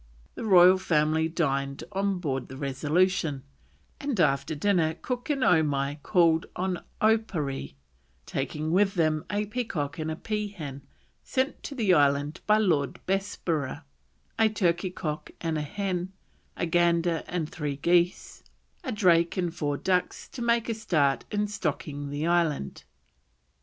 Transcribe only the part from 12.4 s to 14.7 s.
by Lord Bessborough, a